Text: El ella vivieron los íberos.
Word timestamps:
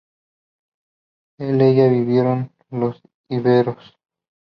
El 1.37 1.61
ella 1.61 1.87
vivieron 1.87 2.51
los 2.71 2.99
íberos. 3.29 3.99